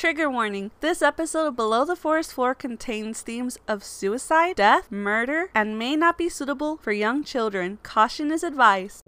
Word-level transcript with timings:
Trigger 0.00 0.30
warning 0.30 0.70
this 0.80 1.02
episode 1.02 1.48
of 1.48 1.56
Below 1.56 1.84
the 1.84 1.94
Forest 1.94 2.32
Floor 2.32 2.54
contains 2.54 3.20
themes 3.20 3.58
of 3.68 3.84
suicide, 3.84 4.56
death, 4.56 4.90
murder, 4.90 5.50
and 5.54 5.78
may 5.78 5.94
not 5.94 6.16
be 6.16 6.30
suitable 6.30 6.78
for 6.78 6.90
young 6.90 7.22
children. 7.22 7.78
Caution 7.82 8.32
is 8.32 8.42
advised. 8.42 9.02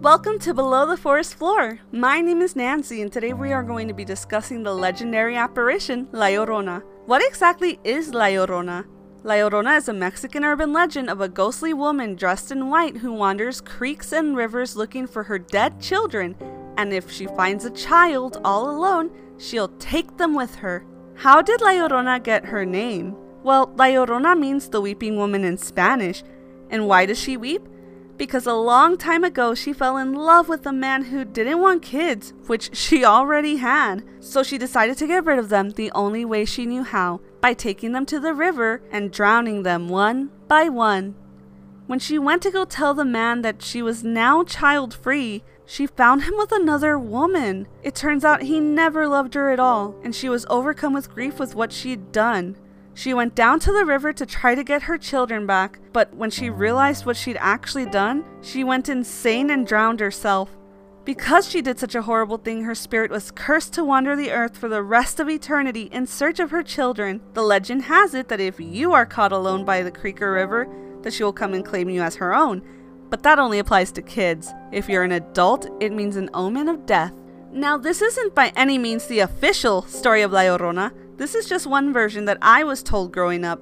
Welcome 0.00 0.38
to 0.38 0.54
Below 0.54 0.86
the 0.86 0.96
Forest 0.96 1.34
Floor. 1.34 1.80
My 1.90 2.20
name 2.20 2.40
is 2.40 2.54
Nancy, 2.54 3.02
and 3.02 3.12
today 3.12 3.32
we 3.32 3.52
are 3.52 3.64
going 3.64 3.88
to 3.88 3.94
be 3.94 4.04
discussing 4.04 4.62
the 4.62 4.72
legendary 4.72 5.34
apparition 5.34 6.06
La 6.12 6.26
Llorona. 6.26 6.84
What 7.06 7.20
exactly 7.26 7.80
is 7.82 8.14
La 8.14 8.26
Llorona? 8.26 8.84
La 9.26 9.34
Llorona 9.34 9.76
is 9.76 9.88
a 9.88 9.92
Mexican 9.92 10.44
urban 10.44 10.72
legend 10.72 11.10
of 11.10 11.20
a 11.20 11.28
ghostly 11.28 11.74
woman 11.74 12.14
dressed 12.14 12.52
in 12.52 12.70
white 12.70 12.98
who 12.98 13.12
wanders 13.12 13.60
creeks 13.60 14.12
and 14.12 14.36
rivers 14.36 14.76
looking 14.76 15.04
for 15.04 15.24
her 15.24 15.36
dead 15.36 15.80
children, 15.80 16.36
and 16.76 16.92
if 16.92 17.10
she 17.10 17.26
finds 17.26 17.64
a 17.64 17.72
child 17.72 18.40
all 18.44 18.70
alone, 18.70 19.10
she'll 19.36 19.76
take 19.80 20.16
them 20.16 20.32
with 20.36 20.54
her. 20.54 20.86
How 21.16 21.42
did 21.42 21.60
La 21.60 21.70
Llorona 21.70 22.22
get 22.22 22.44
her 22.44 22.64
name? 22.64 23.16
Well, 23.42 23.72
La 23.74 23.86
Llorona 23.86 24.38
means 24.38 24.68
the 24.68 24.80
weeping 24.80 25.16
woman 25.16 25.42
in 25.42 25.58
Spanish. 25.58 26.22
And 26.70 26.86
why 26.86 27.04
does 27.04 27.18
she 27.18 27.36
weep? 27.36 27.66
because 28.16 28.46
a 28.46 28.54
long 28.54 28.96
time 28.96 29.24
ago 29.24 29.54
she 29.54 29.72
fell 29.72 29.96
in 29.96 30.14
love 30.14 30.48
with 30.48 30.66
a 30.66 30.72
man 30.72 31.04
who 31.04 31.24
didn't 31.24 31.60
want 31.60 31.82
kids, 31.82 32.32
which 32.46 32.74
she 32.74 33.04
already 33.04 33.56
had. 33.56 34.02
So 34.20 34.42
she 34.42 34.58
decided 34.58 34.96
to 34.98 35.06
get 35.06 35.24
rid 35.24 35.38
of 35.38 35.48
them 35.48 35.70
the 35.70 35.90
only 35.92 36.24
way 36.24 36.44
she 36.44 36.66
knew 36.66 36.82
how 36.82 37.20
by 37.46 37.54
taking 37.54 37.92
them 37.92 38.04
to 38.04 38.18
the 38.18 38.34
river 38.34 38.82
and 38.90 39.12
drowning 39.12 39.62
them 39.62 39.88
one 39.88 40.28
by 40.48 40.68
one. 40.68 41.14
When 41.86 42.00
she 42.00 42.18
went 42.18 42.42
to 42.42 42.50
go 42.50 42.64
tell 42.64 42.92
the 42.92 43.04
man 43.04 43.42
that 43.42 43.62
she 43.62 43.82
was 43.82 44.02
now 44.02 44.42
child 44.42 44.92
free, 44.92 45.44
she 45.64 45.86
found 45.86 46.24
him 46.24 46.34
with 46.36 46.50
another 46.50 46.98
woman. 46.98 47.68
It 47.84 47.94
turns 47.94 48.24
out 48.24 48.42
he 48.42 48.58
never 48.58 49.06
loved 49.06 49.34
her 49.34 49.50
at 49.50 49.60
all, 49.60 49.94
and 50.02 50.12
she 50.12 50.28
was 50.28 50.44
overcome 50.50 50.92
with 50.92 51.14
grief 51.14 51.38
with 51.38 51.54
what 51.54 51.70
she'd 51.70 52.10
done. 52.10 52.56
She 52.94 53.14
went 53.14 53.36
down 53.36 53.60
to 53.60 53.70
the 53.70 53.86
river 53.86 54.12
to 54.12 54.26
try 54.26 54.56
to 54.56 54.64
get 54.64 54.82
her 54.82 54.98
children 54.98 55.46
back, 55.46 55.78
but 55.92 56.12
when 56.16 56.30
she 56.30 56.50
realized 56.50 57.06
what 57.06 57.16
she'd 57.16 57.38
actually 57.38 57.86
done, 57.86 58.24
she 58.42 58.64
went 58.64 58.88
insane 58.88 59.50
and 59.50 59.64
drowned 59.64 60.00
herself. 60.00 60.50
Because 61.06 61.48
she 61.48 61.62
did 61.62 61.78
such 61.78 61.94
a 61.94 62.02
horrible 62.02 62.36
thing, 62.36 62.64
her 62.64 62.74
spirit 62.74 63.12
was 63.12 63.30
cursed 63.30 63.72
to 63.74 63.84
wander 63.84 64.16
the 64.16 64.32
earth 64.32 64.58
for 64.58 64.68
the 64.68 64.82
rest 64.82 65.20
of 65.20 65.30
eternity 65.30 65.82
in 65.92 66.04
search 66.04 66.40
of 66.40 66.50
her 66.50 66.64
children. 66.64 67.20
The 67.32 67.44
legend 67.44 67.82
has 67.84 68.12
it 68.12 68.26
that 68.26 68.40
if 68.40 68.58
you 68.58 68.92
are 68.92 69.06
caught 69.06 69.30
alone 69.30 69.64
by 69.64 69.84
the 69.84 69.92
creek 69.92 70.20
or 70.20 70.32
river, 70.32 70.68
that 71.02 71.12
she 71.12 71.22
will 71.22 71.32
come 71.32 71.54
and 71.54 71.64
claim 71.64 71.88
you 71.88 72.02
as 72.02 72.16
her 72.16 72.34
own. 72.34 72.60
But 73.08 73.22
that 73.22 73.38
only 73.38 73.60
applies 73.60 73.92
to 73.92 74.02
kids. 74.02 74.52
If 74.72 74.88
you're 74.88 75.04
an 75.04 75.12
adult, 75.12 75.68
it 75.78 75.92
means 75.92 76.16
an 76.16 76.28
omen 76.34 76.68
of 76.68 76.86
death. 76.86 77.14
Now, 77.52 77.78
this 77.78 78.02
isn't 78.02 78.34
by 78.34 78.52
any 78.56 78.76
means 78.76 79.06
the 79.06 79.20
official 79.20 79.82
story 79.82 80.22
of 80.22 80.32
La 80.32 80.40
Llorona. 80.40 80.90
This 81.18 81.36
is 81.36 81.48
just 81.48 81.68
one 81.68 81.92
version 81.92 82.24
that 82.24 82.38
I 82.42 82.64
was 82.64 82.82
told 82.82 83.12
growing 83.12 83.44
up. 83.44 83.60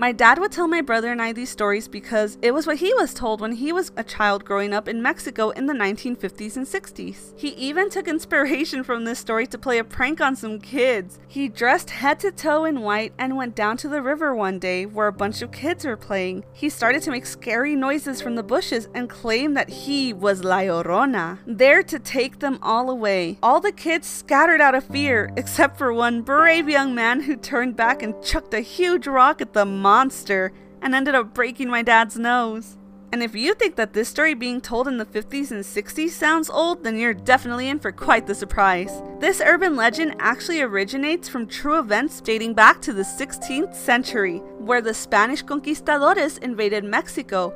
My 0.00 0.12
dad 0.12 0.38
would 0.38 0.50
tell 0.50 0.66
my 0.66 0.80
brother 0.80 1.12
and 1.12 1.20
I 1.20 1.34
these 1.34 1.50
stories 1.50 1.86
because 1.86 2.38
it 2.40 2.52
was 2.54 2.66
what 2.66 2.78
he 2.78 2.94
was 2.94 3.12
told 3.12 3.42
when 3.42 3.52
he 3.52 3.70
was 3.70 3.92
a 3.98 4.02
child 4.02 4.46
growing 4.46 4.72
up 4.72 4.88
in 4.88 5.02
Mexico 5.02 5.50
in 5.50 5.66
the 5.66 5.74
1950s 5.74 6.56
and 6.56 6.66
60s. 6.66 7.38
He 7.38 7.48
even 7.48 7.90
took 7.90 8.08
inspiration 8.08 8.82
from 8.82 9.04
this 9.04 9.18
story 9.18 9.46
to 9.48 9.58
play 9.58 9.76
a 9.76 9.84
prank 9.84 10.22
on 10.22 10.36
some 10.36 10.58
kids. 10.58 11.18
He 11.28 11.50
dressed 11.50 11.90
head 11.90 12.18
to 12.20 12.32
toe 12.32 12.64
in 12.64 12.80
white 12.80 13.12
and 13.18 13.36
went 13.36 13.54
down 13.54 13.76
to 13.76 13.88
the 13.90 14.00
river 14.00 14.34
one 14.34 14.58
day 14.58 14.86
where 14.86 15.06
a 15.06 15.12
bunch 15.12 15.42
of 15.42 15.52
kids 15.52 15.84
were 15.84 15.98
playing. 15.98 16.44
He 16.54 16.70
started 16.70 17.02
to 17.02 17.10
make 17.10 17.26
scary 17.26 17.76
noises 17.76 18.22
from 18.22 18.36
the 18.36 18.42
bushes 18.42 18.88
and 18.94 19.10
claimed 19.10 19.54
that 19.58 19.68
he 19.68 20.14
was 20.14 20.44
La 20.44 20.60
Llorona, 20.60 21.40
there 21.46 21.82
to 21.82 21.98
take 21.98 22.38
them 22.38 22.58
all 22.62 22.88
away. 22.88 23.36
All 23.42 23.60
the 23.60 23.70
kids 23.70 24.08
scattered 24.08 24.62
out 24.62 24.74
of 24.74 24.84
fear, 24.84 25.30
except 25.36 25.76
for 25.76 25.92
one 25.92 26.22
brave 26.22 26.70
young 26.70 26.94
man 26.94 27.20
who 27.20 27.36
turned 27.36 27.76
back 27.76 28.02
and 28.02 28.14
chucked 28.24 28.54
a 28.54 28.60
huge 28.60 29.06
rock 29.06 29.42
at 29.42 29.52
the 29.52 29.66
monster 29.90 30.52
and 30.80 30.94
ended 30.94 31.16
up 31.16 31.34
breaking 31.34 31.68
my 31.68 31.82
dad's 31.82 32.16
nose. 32.16 32.76
And 33.12 33.24
if 33.24 33.34
you 33.34 33.54
think 33.54 33.74
that 33.74 33.92
this 33.92 34.08
story 34.08 34.34
being 34.34 34.60
told 34.60 34.86
in 34.86 34.98
the 34.98 35.04
50s 35.04 35.50
and 35.50 35.64
60s 35.64 36.10
sounds 36.10 36.48
old, 36.48 36.84
then 36.84 36.96
you're 36.96 37.12
definitely 37.32 37.68
in 37.68 37.80
for 37.80 37.90
quite 37.90 38.28
the 38.28 38.36
surprise. 38.36 39.02
This 39.18 39.42
urban 39.44 39.74
legend 39.74 40.14
actually 40.20 40.60
originates 40.60 41.28
from 41.28 41.48
true 41.48 41.80
events 41.80 42.20
dating 42.20 42.54
back 42.54 42.80
to 42.82 42.92
the 42.92 43.02
16th 43.02 43.74
century, 43.74 44.38
where 44.58 44.80
the 44.80 44.94
Spanish 44.94 45.42
conquistadores 45.42 46.38
invaded 46.38 46.84
Mexico 46.84 47.52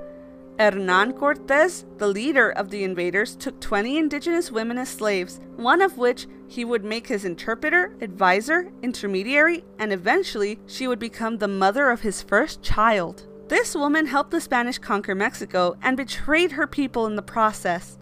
Hernan 0.59 1.15
Cortes, 1.15 1.85
the 1.99 2.07
leader 2.07 2.51
of 2.51 2.71
the 2.71 2.85
invaders, 2.85 3.35
took 3.35 3.61
20 3.61 3.99
indigenous 3.99 4.53
women 4.53 4.79
as 4.79 4.89
slaves, 4.89 5.41
one 5.57 5.83
of 5.83 5.99
which 5.99 6.27
he 6.47 6.65
would 6.65 6.85
make 6.85 7.09
his 7.09 7.25
interpreter, 7.25 7.95
advisor, 8.01 8.71
intermediary, 8.83 9.65
and 9.79 9.93
eventually 9.93 10.61
she 10.67 10.87
would 10.87 11.01
become 11.01 11.39
the 11.39 11.49
mother 11.49 11.91
of 11.91 12.03
his 12.03 12.23
first 12.23 12.63
child. 12.63 13.27
This 13.49 13.75
woman 13.75 14.07
helped 14.07 14.31
the 14.31 14.41
Spanish 14.41 14.79
conquer 14.79 15.15
Mexico 15.15 15.77
and 15.83 15.97
betrayed 15.97 16.53
her 16.53 16.67
people 16.67 17.07
in 17.07 17.17
the 17.17 17.23
process. 17.23 17.99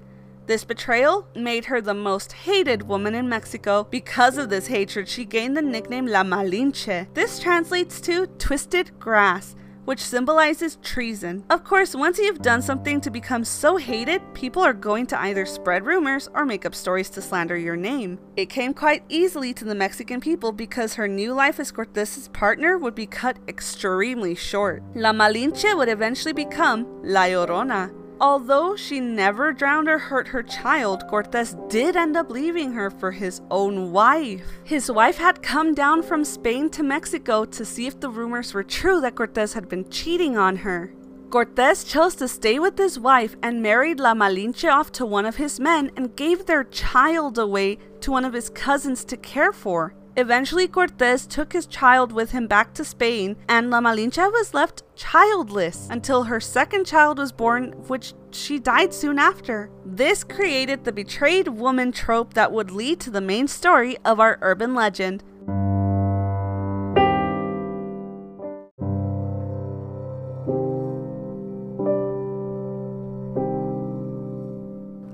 This 0.46 0.64
betrayal 0.64 1.26
made 1.34 1.66
her 1.66 1.80
the 1.80 1.94
most 1.94 2.32
hated 2.32 2.82
woman 2.82 3.14
in 3.14 3.28
Mexico. 3.28 3.86
Because 3.90 4.36
of 4.36 4.50
this 4.50 4.66
hatred, 4.66 5.08
she 5.08 5.24
gained 5.24 5.56
the 5.56 5.62
nickname 5.62 6.06
La 6.06 6.22
Malinche. 6.22 7.06
This 7.14 7.38
translates 7.38 8.00
to 8.02 8.26
twisted 8.38 8.98
grass, 8.98 9.56
which 9.84 10.00
symbolizes 10.00 10.76
treason. 10.82 11.44
Of 11.50 11.64
course, 11.64 11.94
once 11.94 12.18
you've 12.18 12.42
done 12.42 12.62
something 12.62 13.00
to 13.00 13.10
become 13.10 13.44
so 13.44 13.76
hated, 13.76 14.22
people 14.34 14.62
are 14.62 14.72
going 14.72 15.06
to 15.06 15.20
either 15.20 15.46
spread 15.46 15.86
rumors 15.86 16.28
or 16.34 16.44
make 16.44 16.64
up 16.64 16.74
stories 16.74 17.10
to 17.10 17.22
slander 17.22 17.56
your 17.56 17.76
name. 17.76 18.18
It 18.36 18.46
came 18.46 18.74
quite 18.74 19.04
easily 19.08 19.52
to 19.54 19.64
the 19.64 19.74
Mexican 19.74 20.20
people 20.20 20.52
because 20.52 20.94
her 20.94 21.08
new 21.08 21.32
life 21.32 21.58
as 21.60 21.72
Cortes's 21.72 22.28
partner 22.28 22.78
would 22.78 22.94
be 22.94 23.06
cut 23.06 23.38
extremely 23.48 24.34
short. 24.34 24.82
La 24.94 25.12
Malinche 25.12 25.76
would 25.76 25.88
eventually 25.88 26.32
become 26.32 26.86
La 27.02 27.22
Llorona, 27.22 27.90
Although 28.22 28.76
she 28.76 29.00
never 29.00 29.52
drowned 29.52 29.88
or 29.88 29.98
hurt 29.98 30.28
her 30.28 30.44
child, 30.44 31.08
Cortes 31.08 31.56
did 31.68 31.96
end 31.96 32.16
up 32.16 32.30
leaving 32.30 32.72
her 32.72 32.88
for 32.88 33.10
his 33.10 33.40
own 33.50 33.90
wife. 33.90 34.46
His 34.62 34.88
wife 34.88 35.18
had 35.18 35.42
come 35.42 35.74
down 35.74 36.04
from 36.04 36.24
Spain 36.24 36.70
to 36.70 36.84
Mexico 36.84 37.44
to 37.46 37.64
see 37.64 37.88
if 37.88 37.98
the 37.98 38.08
rumors 38.08 38.54
were 38.54 38.62
true 38.62 39.00
that 39.00 39.16
Cortes 39.16 39.54
had 39.54 39.68
been 39.68 39.90
cheating 39.90 40.36
on 40.36 40.58
her. 40.58 40.94
Cortes 41.30 41.82
chose 41.82 42.14
to 42.14 42.28
stay 42.28 42.60
with 42.60 42.78
his 42.78 42.96
wife 42.96 43.34
and 43.42 43.60
married 43.60 43.98
La 43.98 44.14
Malinche 44.14 44.72
off 44.72 44.92
to 44.92 45.04
one 45.04 45.26
of 45.26 45.34
his 45.34 45.58
men 45.58 45.90
and 45.96 46.14
gave 46.14 46.46
their 46.46 46.62
child 46.62 47.40
away 47.40 47.76
to 48.02 48.12
one 48.12 48.24
of 48.24 48.34
his 48.34 48.50
cousins 48.50 49.04
to 49.06 49.16
care 49.16 49.52
for. 49.52 49.94
Eventually, 50.14 50.68
Cortes 50.68 51.26
took 51.26 51.54
his 51.54 51.66
child 51.66 52.12
with 52.12 52.32
him 52.32 52.46
back 52.46 52.74
to 52.74 52.84
Spain, 52.84 53.34
and 53.48 53.70
La 53.70 53.80
Malinche 53.80 54.30
was 54.30 54.52
left 54.52 54.82
childless 54.94 55.88
until 55.90 56.24
her 56.24 56.38
second 56.38 56.84
child 56.86 57.18
was 57.18 57.32
born, 57.32 57.72
which 57.88 58.12
she 58.30 58.58
died 58.58 58.92
soon 58.92 59.18
after. 59.18 59.70
This 59.86 60.22
created 60.22 60.84
the 60.84 60.92
betrayed 60.92 61.48
woman 61.48 61.92
trope 61.92 62.34
that 62.34 62.52
would 62.52 62.70
lead 62.70 63.00
to 63.00 63.10
the 63.10 63.22
main 63.22 63.48
story 63.48 63.96
of 64.04 64.20
our 64.20 64.38
urban 64.42 64.74
legend. 64.74 65.24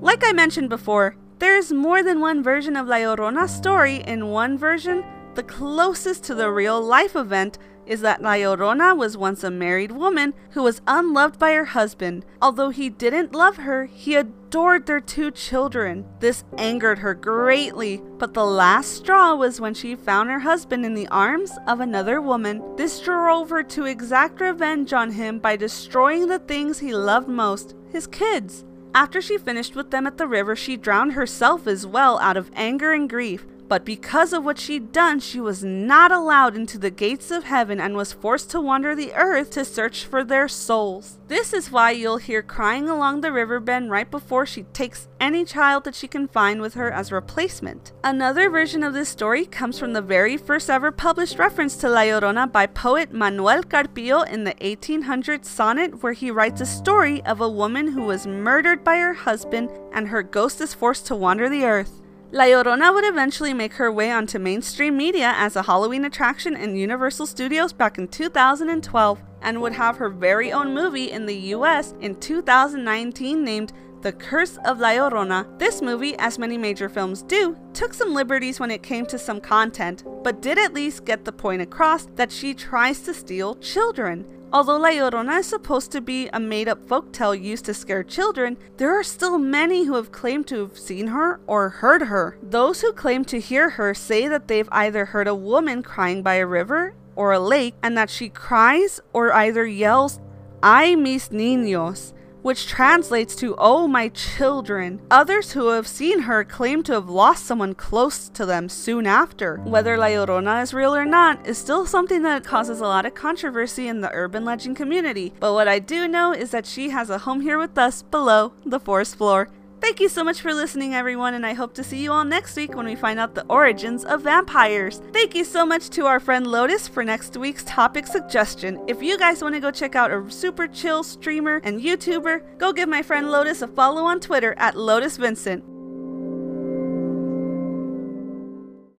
Like 0.00 0.24
I 0.24 0.32
mentioned 0.32 0.68
before, 0.68 1.14
there 1.38 1.56
is 1.56 1.72
more 1.72 2.02
than 2.02 2.20
one 2.20 2.42
version 2.42 2.76
of 2.76 2.86
La 2.86 2.96
Llorona 2.96 3.48
story. 3.48 3.96
In 4.06 4.28
one 4.28 4.58
version, 4.58 5.04
the 5.34 5.42
closest 5.42 6.24
to 6.24 6.34
the 6.34 6.50
real 6.50 6.80
life 6.80 7.14
event 7.14 7.58
is 7.86 8.00
that 8.02 8.20
La 8.20 8.32
Llorona 8.32 8.94
was 8.96 9.16
once 9.16 9.42
a 9.42 9.50
married 9.50 9.92
woman 9.92 10.34
who 10.50 10.62
was 10.62 10.82
unloved 10.86 11.38
by 11.38 11.52
her 11.52 11.64
husband. 11.64 12.24
Although 12.42 12.68
he 12.68 12.90
didn't 12.90 13.34
love 13.34 13.56
her, 13.56 13.86
he 13.86 14.14
adored 14.14 14.84
their 14.84 15.00
two 15.00 15.30
children. 15.30 16.04
This 16.20 16.44
angered 16.58 16.98
her 16.98 17.14
greatly, 17.14 18.02
but 18.18 18.34
the 18.34 18.44
last 18.44 18.96
straw 18.96 19.34
was 19.34 19.60
when 19.60 19.72
she 19.72 19.94
found 19.94 20.28
her 20.28 20.40
husband 20.40 20.84
in 20.84 20.94
the 20.94 21.08
arms 21.08 21.56
of 21.66 21.80
another 21.80 22.20
woman. 22.20 22.62
This 22.76 23.00
drove 23.00 23.48
her 23.50 23.62
to 23.62 23.86
exact 23.86 24.40
revenge 24.40 24.92
on 24.92 25.12
him 25.12 25.38
by 25.38 25.56
destroying 25.56 26.26
the 26.26 26.40
things 26.40 26.80
he 26.80 26.94
loved 26.94 27.28
most 27.28 27.74
his 27.90 28.06
kids. 28.06 28.64
After 28.98 29.22
she 29.22 29.38
finished 29.38 29.76
with 29.76 29.92
them 29.92 30.08
at 30.08 30.18
the 30.18 30.26
river, 30.26 30.56
she 30.56 30.76
drowned 30.76 31.12
herself 31.12 31.68
as 31.68 31.86
well 31.86 32.18
out 32.18 32.36
of 32.36 32.50
anger 32.56 32.90
and 32.90 33.08
grief. 33.08 33.46
But 33.68 33.84
because 33.84 34.32
of 34.32 34.44
what 34.44 34.58
she'd 34.58 34.92
done, 34.92 35.20
she 35.20 35.40
was 35.40 35.62
not 35.62 36.10
allowed 36.10 36.56
into 36.56 36.78
the 36.78 36.90
gates 36.90 37.30
of 37.30 37.44
heaven 37.44 37.78
and 37.78 37.94
was 37.94 38.12
forced 38.12 38.50
to 38.50 38.60
wander 38.60 38.94
the 38.94 39.12
earth 39.14 39.50
to 39.50 39.64
search 39.64 40.04
for 40.04 40.24
their 40.24 40.48
souls. 40.48 41.18
This 41.28 41.52
is 41.52 41.70
why 41.70 41.90
you'll 41.90 42.16
hear 42.16 42.42
crying 42.42 42.88
along 42.88 43.20
the 43.20 43.30
riverbed 43.30 43.90
right 43.90 44.10
before 44.10 44.46
she 44.46 44.62
takes 44.62 45.08
any 45.20 45.44
child 45.44 45.84
that 45.84 45.94
she 45.94 46.08
can 46.08 46.26
find 46.26 46.62
with 46.62 46.72
her 46.74 46.90
as 46.90 47.12
replacement. 47.12 47.92
Another 48.02 48.48
version 48.48 48.82
of 48.82 48.94
this 48.94 49.10
story 49.10 49.44
comes 49.44 49.78
from 49.78 49.92
the 49.92 50.00
very 50.00 50.38
first 50.38 50.70
ever 50.70 50.90
published 50.90 51.38
reference 51.38 51.76
to 51.76 51.88
La 51.90 52.00
Llorona 52.00 52.50
by 52.50 52.66
poet 52.66 53.12
Manuel 53.12 53.62
Carpio 53.62 54.22
in 54.22 54.44
the 54.44 54.54
1800 54.62 55.44
sonnet 55.44 56.02
where 56.02 56.14
he 56.14 56.30
writes 56.30 56.62
a 56.62 56.66
story 56.66 57.22
of 57.24 57.42
a 57.42 57.48
woman 57.48 57.88
who 57.88 58.02
was 58.04 58.26
murdered 58.26 58.82
by 58.82 58.96
her 58.96 59.12
husband 59.12 59.68
and 59.92 60.08
her 60.08 60.22
ghost 60.22 60.62
is 60.62 60.72
forced 60.72 61.06
to 61.06 61.14
wander 61.14 61.50
the 61.50 61.64
earth. 61.64 62.00
La 62.30 62.44
Llorona 62.44 62.92
would 62.92 63.06
eventually 63.06 63.54
make 63.54 63.72
her 63.72 63.90
way 63.90 64.10
onto 64.10 64.38
mainstream 64.38 64.98
media 64.98 65.32
as 65.36 65.56
a 65.56 65.62
Halloween 65.62 66.04
attraction 66.04 66.54
in 66.54 66.76
Universal 66.76 67.26
Studios 67.26 67.72
back 67.72 67.96
in 67.96 68.06
2012 68.06 69.22
and 69.40 69.62
would 69.62 69.72
have 69.72 69.96
her 69.96 70.10
very 70.10 70.52
own 70.52 70.74
movie 70.74 71.10
in 71.10 71.24
the 71.24 71.36
US 71.54 71.94
in 72.02 72.14
2019 72.16 73.42
named 73.42 73.72
The 74.02 74.12
Curse 74.12 74.58
of 74.66 74.78
La 74.78 74.90
Llorona. 74.90 75.58
This 75.58 75.80
movie, 75.80 76.18
as 76.18 76.38
many 76.38 76.58
major 76.58 76.90
films 76.90 77.22
do, 77.22 77.56
took 77.72 77.94
some 77.94 78.12
liberties 78.12 78.60
when 78.60 78.70
it 78.70 78.82
came 78.82 79.06
to 79.06 79.18
some 79.18 79.40
content, 79.40 80.04
but 80.22 80.42
did 80.42 80.58
at 80.58 80.74
least 80.74 81.06
get 81.06 81.24
the 81.24 81.32
point 81.32 81.62
across 81.62 82.08
that 82.16 82.30
she 82.30 82.52
tries 82.52 83.00
to 83.00 83.14
steal 83.14 83.54
children. 83.54 84.26
Although 84.50 84.78
La 84.78 84.88
Llorona 84.88 85.40
is 85.40 85.46
supposed 85.46 85.92
to 85.92 86.00
be 86.00 86.30
a 86.32 86.40
made 86.40 86.68
up 86.68 86.88
folktale 86.88 87.38
used 87.38 87.66
to 87.66 87.74
scare 87.74 88.02
children, 88.02 88.56
there 88.78 88.98
are 88.98 89.02
still 89.02 89.36
many 89.36 89.84
who 89.84 89.94
have 89.94 90.10
claimed 90.10 90.46
to 90.46 90.60
have 90.60 90.78
seen 90.78 91.08
her 91.08 91.38
or 91.46 91.68
heard 91.68 92.02
her. 92.02 92.38
Those 92.42 92.80
who 92.80 92.92
claim 92.92 93.26
to 93.26 93.40
hear 93.40 93.68
her 93.70 93.92
say 93.92 94.26
that 94.26 94.48
they've 94.48 94.68
either 94.72 95.04
heard 95.04 95.28
a 95.28 95.34
woman 95.34 95.82
crying 95.82 96.22
by 96.22 96.36
a 96.36 96.46
river 96.46 96.94
or 97.14 97.32
a 97.32 97.38
lake 97.40 97.74
and 97.82 97.96
that 97.98 98.08
she 98.08 98.30
cries 98.30 99.00
or 99.12 99.34
either 99.34 99.66
yells, 99.66 100.18
Ay 100.62 100.94
mis 100.94 101.28
niños, 101.28 102.14
which 102.48 102.66
translates 102.66 103.36
to, 103.36 103.54
Oh, 103.58 103.86
my 103.86 104.08
children. 104.08 105.02
Others 105.10 105.52
who 105.52 105.68
have 105.68 105.86
seen 105.86 106.20
her 106.20 106.44
claim 106.44 106.82
to 106.84 106.94
have 106.94 107.10
lost 107.10 107.44
someone 107.44 107.74
close 107.74 108.30
to 108.30 108.46
them 108.46 108.70
soon 108.70 109.06
after. 109.06 109.58
Whether 109.58 109.98
La 109.98 110.06
Llorona 110.06 110.62
is 110.62 110.72
real 110.72 110.96
or 110.96 111.04
not 111.04 111.46
is 111.46 111.58
still 111.58 111.84
something 111.84 112.22
that 112.22 112.44
causes 112.44 112.80
a 112.80 112.86
lot 112.86 113.04
of 113.04 113.14
controversy 113.14 113.86
in 113.86 114.00
the 114.00 114.10
urban 114.14 114.46
legend 114.46 114.76
community, 114.76 115.34
but 115.38 115.52
what 115.52 115.68
I 115.68 115.78
do 115.78 116.08
know 116.08 116.32
is 116.32 116.50
that 116.52 116.64
she 116.64 116.88
has 116.88 117.10
a 117.10 117.18
home 117.18 117.42
here 117.42 117.58
with 117.58 117.76
us 117.76 118.00
below 118.02 118.54
the 118.64 118.80
forest 118.80 119.16
floor. 119.16 119.50
Thank 119.80 120.00
you 120.00 120.08
so 120.08 120.24
much 120.24 120.40
for 120.40 120.52
listening, 120.52 120.94
everyone, 120.94 121.34
and 121.34 121.46
I 121.46 121.54
hope 121.54 121.72
to 121.74 121.84
see 121.84 121.98
you 122.02 122.10
all 122.10 122.24
next 122.24 122.56
week 122.56 122.74
when 122.74 122.84
we 122.84 122.96
find 122.96 123.20
out 123.20 123.34
the 123.34 123.46
origins 123.48 124.04
of 124.04 124.22
vampires. 124.22 125.00
Thank 125.12 125.36
you 125.36 125.44
so 125.44 125.64
much 125.64 125.88
to 125.90 126.06
our 126.06 126.18
friend 126.18 126.46
Lotus 126.46 126.88
for 126.88 127.04
next 127.04 127.36
week's 127.36 127.64
topic 127.64 128.06
suggestion. 128.06 128.82
If 128.88 129.02
you 129.02 129.16
guys 129.16 129.40
want 129.40 129.54
to 129.54 129.60
go 129.60 129.70
check 129.70 129.94
out 129.94 130.10
a 130.10 130.28
super 130.30 130.66
chill 130.66 131.04
streamer 131.04 131.60
and 131.62 131.80
YouTuber, 131.80 132.58
go 132.58 132.72
give 132.72 132.88
my 132.88 133.02
friend 133.02 133.30
Lotus 133.30 133.62
a 133.62 133.68
follow 133.68 134.04
on 134.04 134.18
Twitter 134.18 134.54
at 134.58 134.76
Lotus 134.76 135.16
Vincent. 135.16 135.77